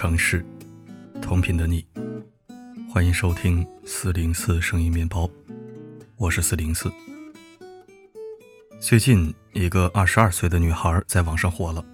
[0.00, 0.44] 城市，
[1.20, 1.84] 同频的你，
[2.88, 5.28] 欢迎收听四零四声音面包，
[6.16, 6.88] 我是四零四。
[8.78, 11.84] 最近，一个二十二岁的女孩在网上火了，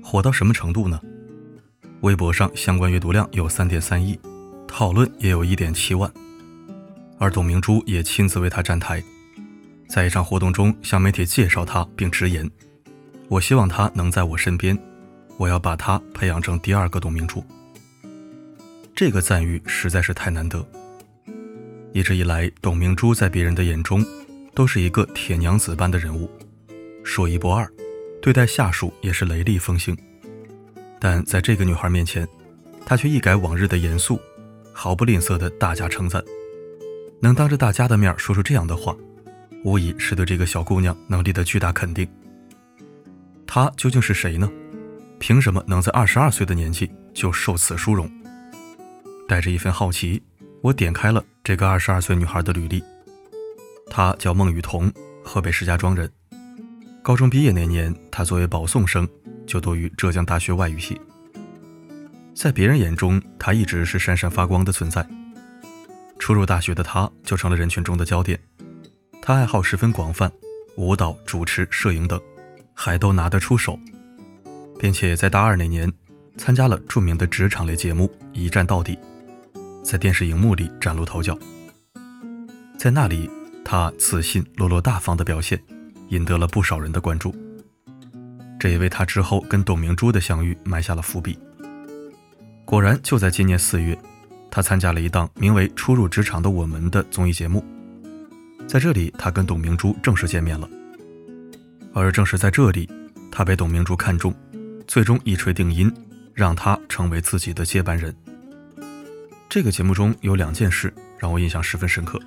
[0.00, 1.00] 火到什么程度呢？
[2.02, 4.16] 微博上相关阅读量有三点三亿，
[4.68, 6.08] 讨论也有一点七万，
[7.18, 9.02] 而董明珠也亲自为她站台，
[9.88, 12.48] 在一场活动中向媒体介绍她，并直言
[13.28, 14.78] ：“我希望她能在我身边。”
[15.36, 17.44] 我要把她培养成第二个董明珠。
[18.94, 20.66] 这个赞誉实在是太难得。
[21.92, 24.04] 一直以来，董明珠在别人的眼中
[24.54, 26.30] 都是一个铁娘子般的人物，
[27.04, 27.70] 说一不二，
[28.20, 29.96] 对待下属也是雷厉风行。
[30.98, 32.26] 但在这个女孩面前，
[32.84, 34.20] 她却一改往日的严肃，
[34.72, 36.22] 毫不吝啬的大加称赞。
[37.20, 38.94] 能当着大家的面说出这样的话，
[39.64, 42.06] 无疑是对这个小姑娘能力的巨大肯定。
[43.46, 44.50] 她究竟是谁呢？
[45.18, 48.10] 凭什么能在二十二岁的年纪就受此殊荣？
[49.28, 50.22] 带着一份好奇，
[50.62, 52.82] 我点开了这个二十二岁女孩的履历。
[53.90, 54.92] 她叫孟雨桐，
[55.24, 56.10] 河北石家庄人。
[57.02, 59.08] 高中毕业那年，她作为保送生
[59.46, 61.00] 就读于浙江大学外语系。
[62.34, 65.06] 在别人眼中，她一直是闪闪发光的存在。
[66.18, 68.38] 初入大学的她就成了人群中的焦点。
[69.22, 70.30] 她爱好十分广泛，
[70.76, 72.20] 舞蹈、主持、摄影等，
[72.74, 73.78] 还都拿得出手。
[74.78, 75.92] 并且在大二那年，
[76.36, 78.98] 参加了著名的职场类节目《一战到底》，
[79.82, 81.38] 在电视荧幕里崭露头角。
[82.78, 83.28] 在那里，
[83.64, 85.60] 他自信、落落大方的表现，
[86.08, 87.34] 引得了不少人的关注。
[88.58, 91.38] 这也为他之后跟董明珠的相遇埋下了伏笔。
[92.64, 93.96] 果然，就在今年四月，
[94.50, 97.64] 他参加了一档名为《初入职场的我们》的综艺节目，
[98.66, 100.68] 在这里，他跟董明珠正式见面了。
[101.94, 102.88] 而正是在这里，
[103.30, 104.34] 他被董明珠看中。
[104.86, 105.92] 最终一锤定音，
[106.32, 108.14] 让他成为自己的接班人。
[109.48, 112.20] 这个节目中有两件事让我印象十分深刻。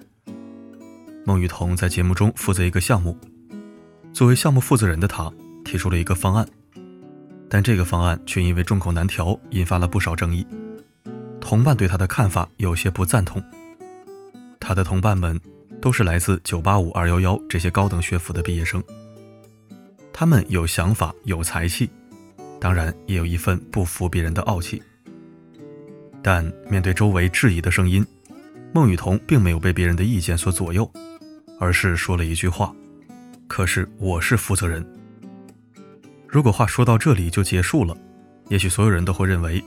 [1.26, 3.18] 孟雨桐在节目中负责一个项目，
[4.14, 5.32] 作为项目负责人的他
[5.64, 6.48] 提出了一个方案，
[7.50, 10.46] 但这个方案却因为众口难调，引发了不少争议。
[11.40, 13.44] 同伴对他的看法有些不赞同。
[14.60, 15.40] 他的同伴们
[15.82, 18.84] 都是来自985、211这些高等学府的毕业生，
[20.12, 21.90] 他们有想法，有才气。
[22.60, 24.84] 当然也有一份不服别人的傲气，
[26.22, 28.06] 但面对周围质疑的声音，
[28.74, 30.90] 孟雨桐并没有被别人的意见所左右，
[31.58, 32.76] 而是说了一句话
[33.48, 34.86] ：“可是我是负责人。”
[36.28, 37.98] 如果话说到这里就结束了，
[38.50, 39.64] 也许所有人都会认为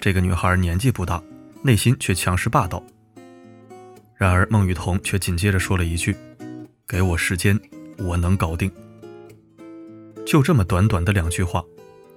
[0.00, 1.22] 这个女孩年纪不大，
[1.62, 2.82] 内心却强势霸道。
[4.16, 6.16] 然而孟雨桐却紧接着说了一句
[6.88, 7.58] ：“给我时间，
[7.98, 8.70] 我能搞定。”
[10.26, 11.62] 就这么短短的两句话。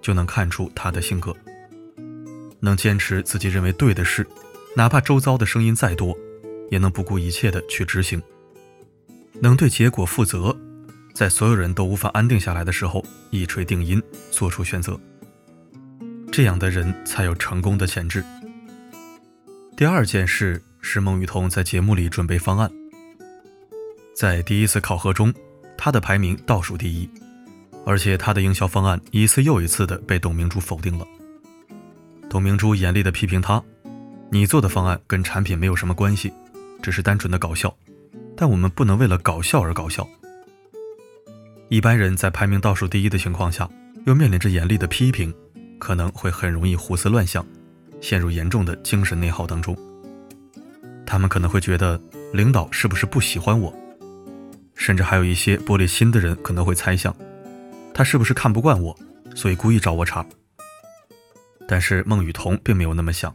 [0.06, 1.36] 就能看出他的性格，
[2.60, 4.24] 能坚持自己认为对的事，
[4.76, 6.16] 哪怕周遭的声音再多，
[6.70, 8.22] 也能不顾一切的去执行，
[9.42, 10.56] 能对结果负责，
[11.16, 14.00] 在所有人都无法安定下来的时候一锤定音
[14.30, 14.96] 做出选择，
[16.32, 18.24] 这样的人才有成功的潜质。
[19.76, 22.72] 第二件事是孟雨桐在节目里准备方案，
[24.16, 25.34] 在第一次考核中，
[25.76, 27.10] 他的排名倒数第一。
[27.86, 31.06] 而且他的营销方案一次又一次的被董明珠否定了。
[32.30, 33.64] 董明珠严厉的批评他
[34.32, 36.34] ：“你做的方案跟产品没有什么关系，
[36.82, 37.74] 只是单纯的搞笑。
[38.36, 40.06] 但我们不能为了搞笑而搞笑。”
[41.70, 43.70] 一般人在排名倒数第一的情况下，
[44.06, 45.34] 又面临着严厉的批评，
[45.80, 47.46] 可能会很容易胡思乱想，
[48.02, 49.78] 陷入严重的精神内耗当中。
[51.06, 52.02] 他们可能会觉得
[52.34, 53.74] 领导是不是不喜欢我，
[54.74, 57.16] 甚至还有一些玻璃心的人可能会猜想。
[57.96, 58.94] 他是不是看不惯我，
[59.34, 60.26] 所以故意找我茬？
[61.66, 63.34] 但是孟雨桐并没有那么想，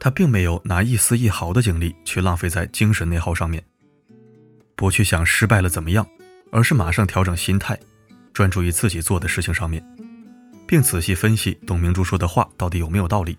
[0.00, 3.62] 他并没有拿一丝一毫的精力去浪费在精神内耗上面，
[4.74, 6.06] 不去想失败了怎么样，
[6.50, 7.78] 而是马上调整心态，
[8.32, 9.86] 专注于自己做的事情上面，
[10.66, 13.36] 并仔细分析董明珠说的话到底有没有道理。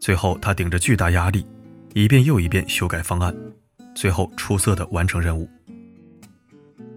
[0.00, 1.46] 最后，他顶着巨大压力，
[1.92, 3.36] 一遍又一遍修改方案，
[3.94, 5.46] 最后出色的完成任务。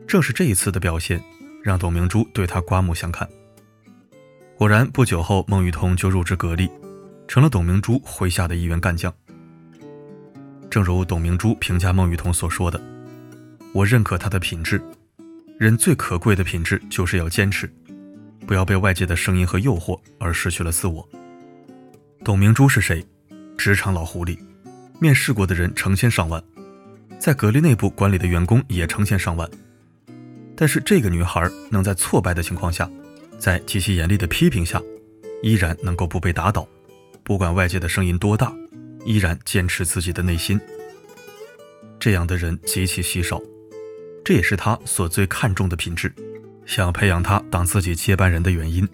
[0.07, 1.21] 正是这一次的表现。
[1.63, 3.27] 让董明珠对他刮目相看。
[4.57, 6.69] 果然，不久后，孟雨桐就入职格力，
[7.27, 9.11] 成了董明珠麾下的一员干将。
[10.69, 12.79] 正如董明珠评价孟雨桐所说的
[13.73, 14.81] ：“我认可他的品质，
[15.57, 17.71] 人最可贵的品质就是要坚持，
[18.45, 21.07] 不要被外界的声音和诱惑而失去了自我。”
[22.25, 23.05] 董明珠是谁？
[23.57, 24.37] 职场老狐狸，
[24.99, 26.43] 面试过的人成千上万，
[27.19, 29.49] 在格力内部管理的员工也成千上万。
[30.55, 32.89] 但是这个女孩能在挫败的情况下，
[33.39, 34.81] 在极其严厉的批评下，
[35.41, 36.67] 依然能够不被打倒，
[37.23, 38.53] 不管外界的声音多大，
[39.05, 40.59] 依然坚持自己的内心。
[41.99, 43.41] 这样的人极其稀少，
[44.23, 46.13] 这也是他所最看重的品质，
[46.65, 48.87] 想培养他当自己接班人的原因。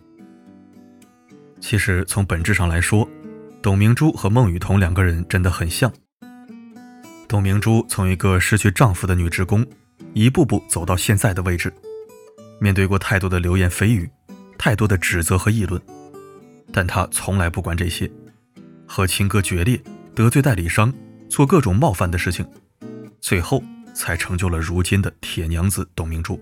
[1.60, 3.08] 其实从本质上来说，
[3.62, 5.92] 董明珠和孟雨桐两个人真的很像。
[7.28, 9.66] 董明珠从一个失去丈夫的女职工，
[10.14, 11.74] 一步步走到现在的位置，
[12.60, 14.10] 面对过太多的流言蜚语，
[14.58, 15.82] 太多的指责和议论，
[16.74, 18.10] 但她从来不管这些，
[18.86, 19.82] 和亲哥决裂，
[20.16, 20.94] 得罪代理商，
[21.30, 22.46] 做各种冒犯的事情。
[23.22, 23.64] 最后
[23.94, 26.40] 才成就了如今的铁娘子董明珠。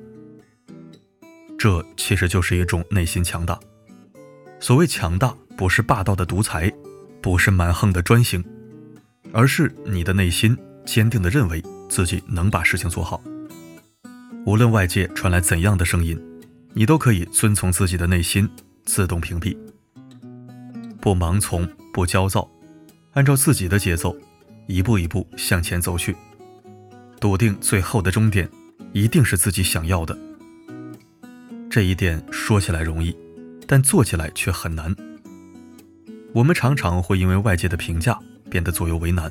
[1.58, 3.60] 这其实就是一种内心强大。
[4.60, 6.72] 所谓强大，不是霸道的独裁，
[7.22, 8.44] 不是蛮横的专行，
[9.32, 10.56] 而是你的内心
[10.86, 13.22] 坚定的认为自己能把事情做好。
[14.48, 16.18] 无论外界传来怎样的声音，
[16.72, 18.50] 你都可以遵从自己的内心，
[18.86, 19.58] 自动屏蔽，
[21.02, 22.50] 不盲从，不焦躁，
[23.12, 24.16] 按照自己的节奏，
[24.66, 26.16] 一步一步向前走去。
[27.20, 28.50] 笃定最后的终点
[28.94, 30.18] 一定是自己想要的，
[31.70, 33.14] 这一点说起来容易，
[33.68, 34.96] 但做起来却很难。
[36.32, 38.18] 我们常常会因为外界的评价
[38.50, 39.30] 变得左右为难，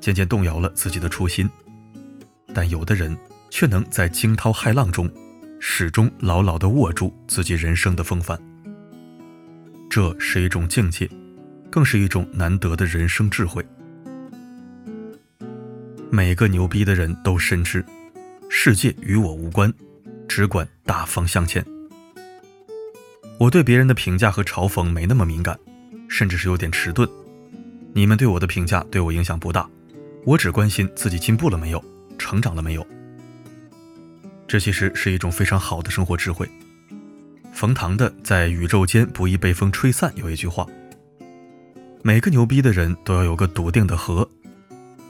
[0.00, 1.50] 渐渐动摇了自己的初心。
[2.54, 3.18] 但有的人
[3.50, 5.10] 却能在惊涛骇浪中，
[5.58, 8.38] 始终牢牢地握住自己人生的风帆。
[9.88, 11.08] 这是一种境界，
[11.70, 13.64] 更是一种难得的人生智慧。
[16.10, 17.84] 每个牛逼的人都深知，
[18.48, 19.72] 世界与我无关，
[20.28, 21.64] 只管大方向前。
[23.38, 25.58] 我对别人的评价和嘲讽没那么敏感，
[26.08, 27.08] 甚至是有点迟钝。
[27.92, 29.68] 你们对我的评价对我影响不大，
[30.24, 31.82] 我只关心自己进步了没有，
[32.18, 32.86] 成长了没有。
[34.48, 36.48] 这其实是一种非常好的生活智慧。
[37.52, 40.66] 冯唐的在宇宙间不易被风吹散有一句话：
[42.02, 44.28] 每个牛逼的人都要有个笃定的核。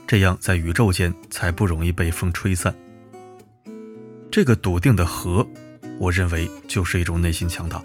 [0.07, 2.73] 这样，在宇宙间才不容易被风吹散。
[4.31, 5.45] 这个笃定的核，
[5.99, 7.83] 我认为就是一种内心强大。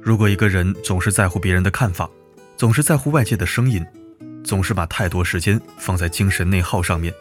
[0.00, 2.08] 如果一个人总是在乎别人的看法，
[2.56, 3.84] 总是在乎外界的声音，
[4.44, 7.12] 总是把太多时间放在精神内耗上面，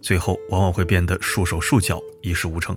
[0.00, 2.76] 最后往往会变得束手束脚，一事无成。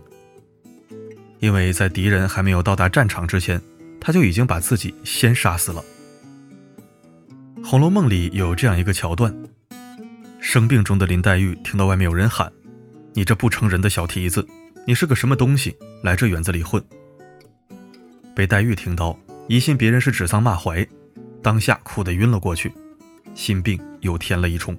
[1.39, 3.61] 因为在敌人还没有到达战场之前，
[3.99, 5.83] 他就已经把自己先杀死了。
[7.65, 9.33] 《红楼梦》里有这样一个桥段。
[10.39, 12.51] 生病中的林黛玉听到外面有人喊
[13.13, 14.45] ：“你这不成人的小蹄子，
[14.85, 16.83] 你是个什么东西，来这园子里混？”
[18.35, 19.17] 被黛玉听到，
[19.47, 20.87] 疑心别人是指桑骂槐，
[21.41, 22.73] 当下哭得晕了过去，
[23.33, 24.77] 心病又添了一重。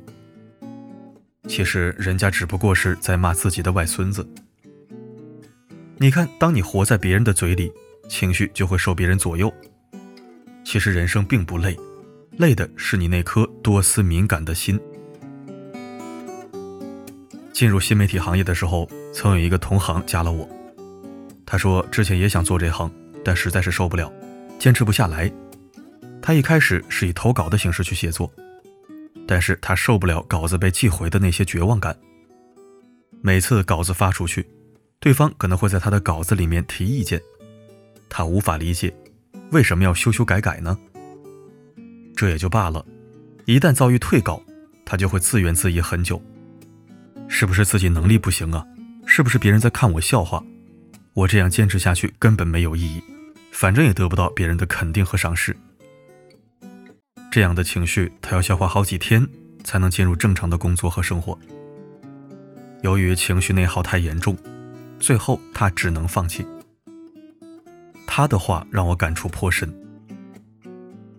[1.46, 4.26] 其实人家只不过是在骂自己的外孙子。
[5.98, 7.70] 你看，当你活在别人的嘴里，
[8.08, 9.52] 情绪就会受别人左右。
[10.64, 11.78] 其实人生并不累，
[12.38, 14.80] 累的是你那颗多思敏感的心。
[17.52, 20.48] 进入新媒体行业的时候，曾有一个同行加了我。
[21.46, 22.90] 他说之前也想做这行，
[23.24, 24.12] 但实在是受不了，
[24.58, 25.30] 坚持不下来。
[26.20, 28.32] 他一开始是以投稿的形式去写作，
[29.26, 31.96] 但是他受不了稿子被寄回的那些绝望感。
[33.22, 34.46] 每次稿子发出去，
[35.00, 37.20] 对方可能会在他的稿子里面提意见，
[38.08, 38.94] 他无法理解
[39.50, 40.78] 为什么要修修改改呢？
[42.14, 42.84] 这也就罢了，
[43.46, 44.42] 一旦遭遇退稿，
[44.84, 46.22] 他就会自怨自艾很久。
[47.26, 48.64] 是不是自己能力不行啊？
[49.06, 50.44] 是不是别人在看我笑话？
[51.14, 53.02] 我这样坚持下去根本没有意义，
[53.52, 55.56] 反正也得不到别人的肯定和赏识。
[57.34, 59.26] 这样的情绪，他要消化好几天
[59.64, 61.36] 才能进入正常的工作和生活。
[62.82, 64.38] 由于情绪内耗太严重，
[65.00, 66.46] 最后他只能放弃。
[68.06, 69.68] 他的话让我感触颇深。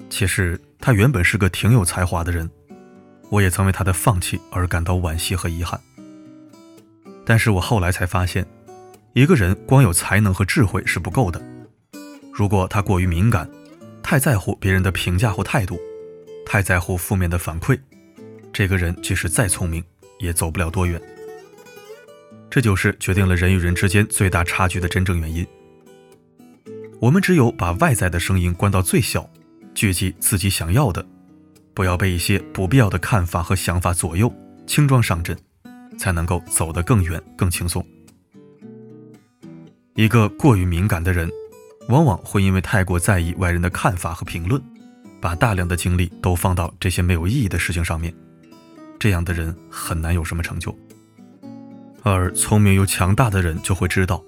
[0.10, 2.50] 其实他原本是个挺有才华的人，
[3.30, 5.78] 我也曾为他的放弃而感到惋惜和遗憾。
[7.26, 8.46] 但是我后来才发现，
[9.12, 11.42] 一个人光有才能和智慧是不够的。
[12.32, 13.50] 如果他过于敏感，
[14.02, 15.78] 太在乎别人的评价或态度，
[16.46, 17.80] 太在乎负面的反馈，
[18.54, 19.84] 这个人即使再聪明，
[20.20, 21.02] 也走不了多远。
[22.50, 25.46] 这就是决定了人与人之间最大差距的真正原因。
[27.00, 29.30] 我们只有把外在的声音关到最小，
[29.74, 31.06] 聚集自己想要的，
[31.74, 34.34] 不要被一些不必要的看法和想法左右，
[34.66, 35.38] 轻装上阵。
[35.98, 37.82] 才能够走得更远、更轻松。
[39.94, 41.32] 一个过于敏感的人，
[41.88, 44.62] 往往会因为太过在意外人的看法和评论，
[45.26, 48.14] 把大量的精力都放到这些没有意义的事情上面。
[49.00, 50.78] 这样的人很难有什么成就。
[52.04, 54.24] 而聪明又强大的人就会知道，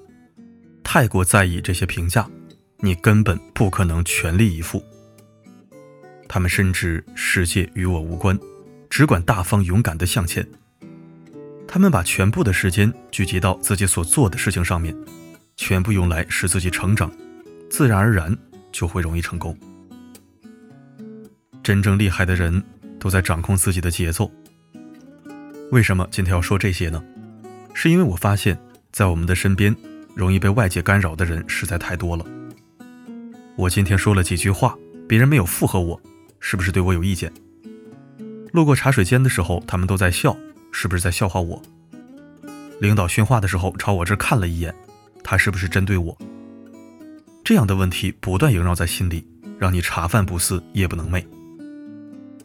[0.83, 2.27] 太过在意这些评价，
[2.77, 4.83] 你根本不可能全力以赴。
[6.27, 8.35] 他们深知世界与我无关，
[8.89, 10.43] 只管大方勇敢地向前。
[11.67, 14.97] 他们把全部的时间聚集到自己所做的事情上面，
[15.57, 17.11] 全部用来使自己成长，
[17.69, 18.35] 自然而然
[18.71, 19.55] 就会容易成功。
[21.67, 22.63] 真正厉害的人
[22.97, 24.31] 都在掌控自己的节奏。
[25.69, 27.03] 为什么今天要说这些呢？
[27.73, 28.57] 是因为我发现，
[28.93, 29.75] 在我们的身边，
[30.15, 32.25] 容易被外界干扰的人实在太多了。
[33.57, 34.77] 我今天说了几句话，
[35.09, 36.01] 别人没有附和我，
[36.39, 37.29] 是不是对我有意见？
[38.53, 40.37] 路过茶水间的时候，他们都在笑。
[40.71, 41.61] 是不是在笑话我？
[42.79, 44.73] 领导训话的时候朝我这看了一眼，
[45.21, 46.17] 他是不是针对我？
[47.43, 49.27] 这样的问题不断萦绕在心里，
[49.59, 51.21] 让你茶饭不思，夜不能寐。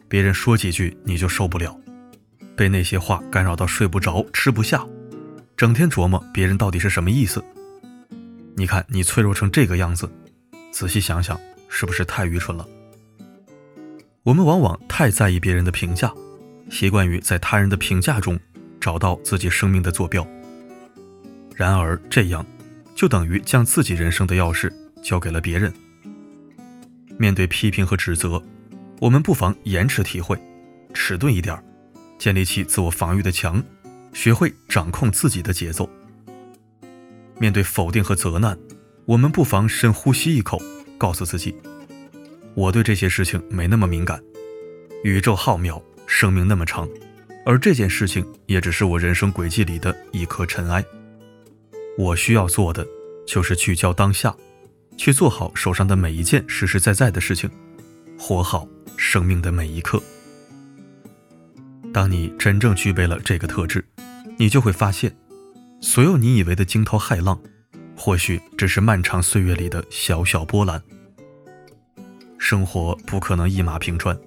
[0.07, 1.79] 别人说几句你就受不了，
[2.55, 4.85] 被那些话干扰到睡不着、吃不下，
[5.57, 7.43] 整天琢磨别人到底是什么意思。
[8.55, 10.09] 你看你脆弱成这个样子，
[10.71, 12.67] 仔细想想，是不是太愚蠢了？
[14.23, 16.13] 我们往往太在意别人的评价。
[16.69, 18.39] 习惯于在他人的评价中
[18.79, 20.25] 找到自己生命的坐标，
[21.55, 22.43] 然而这样
[22.95, 24.71] 就等于将自己人生的钥匙
[25.03, 25.71] 交给了别人。
[27.19, 28.41] 面对批评和指责，
[28.99, 30.39] 我们不妨延迟体会，
[30.93, 31.63] 迟钝一点儿，
[32.17, 33.63] 建立起自我防御的墙，
[34.13, 35.89] 学会掌控自己的节奏。
[37.39, 38.57] 面对否定和责难，
[39.05, 40.61] 我们不妨深呼吸一口，
[40.97, 41.55] 告诉自己：
[42.53, 44.21] 我对这些事情没那么敏感，
[45.03, 45.81] 宇宙浩渺。
[46.05, 46.87] 生命那么长，
[47.45, 50.83] 而这件事情也只是我人生轨迹里的一颗尘埃。
[51.97, 52.85] 我需要做的
[53.25, 54.35] 就是聚焦当下，
[54.97, 57.49] 去做好手上的每一件实实在在的事情，
[58.19, 58.67] 活好
[59.03, 60.01] 生命的每一刻。
[61.93, 63.85] 当你真正具备了这个特质，
[64.37, 65.13] 你就会发现，
[65.81, 67.37] 所有你以为的惊涛骇浪，
[67.97, 70.81] 或许只是漫长岁月里的小小波澜。
[72.39, 74.17] 生活不可能一马平川。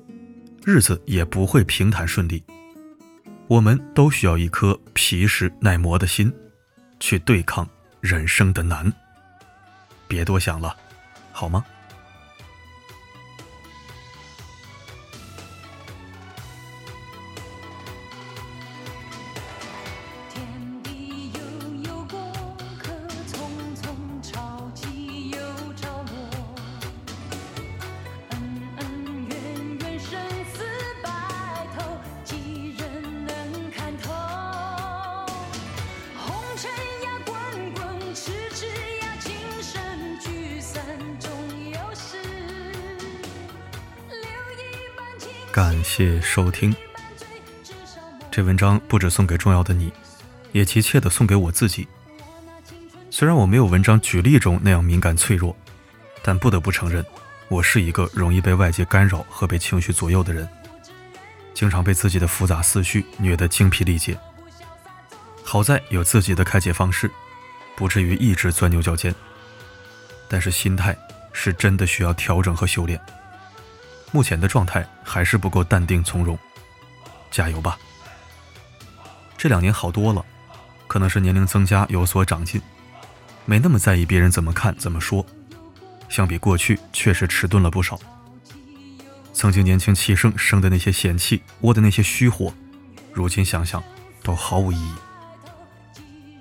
[0.64, 2.44] 日子也不会平坦顺利，
[3.46, 6.32] 我们都需要一颗皮实耐磨的心，
[7.00, 7.66] 去对抗
[8.00, 8.92] 人生的难。
[10.06, 10.76] 别多想了，
[11.32, 11.64] 好吗？
[45.56, 46.76] 感谢收听。
[48.30, 49.90] 这文章不止送给重要的你，
[50.52, 51.88] 也急切的送给我自己。
[53.10, 55.56] 虽然我没有文章举例中那样敏感脆弱，
[56.22, 57.02] 但不得不承认，
[57.48, 60.46] 我是一个容易被外界干扰和被情绪左右的人，
[61.54, 64.14] 经常被自己的复杂思绪虐得精疲力竭。
[65.42, 67.10] 好在有自己的开解方式，
[67.74, 69.14] 不至于一直钻牛角尖。
[70.28, 70.94] 但是心态
[71.32, 73.00] 是真的需要调整和修炼。
[74.12, 76.38] 目前的状态还是不够淡定从容，
[77.30, 77.78] 加油吧！
[79.36, 80.24] 这两年好多了，
[80.86, 82.60] 可能是年龄增加有所长进，
[83.44, 85.24] 没那么在意别人怎么看怎么说，
[86.08, 87.98] 相比过去确实迟钝了不少。
[89.32, 92.54] 曾经年轻气盛生的那些闲气窝的那些虚火，
[93.12, 93.82] 如今想想
[94.22, 94.94] 都毫无意义。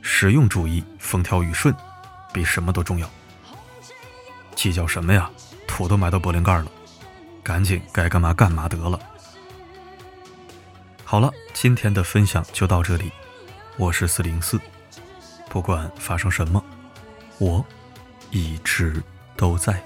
[0.01, 1.75] 实用主义、风调雨顺，
[2.31, 3.10] 比什么都重要。
[4.55, 5.29] 计较什么呀？
[5.67, 6.67] 土都埋到柏林盖了。
[7.46, 9.00] 赶紧该干嘛干嘛得了。
[11.04, 13.12] 好了，今天的分享就到这里。
[13.78, 14.60] 我是四零四，
[15.48, 16.64] 不管发生什么，
[17.38, 17.64] 我
[18.32, 19.00] 一直
[19.38, 19.80] 都在。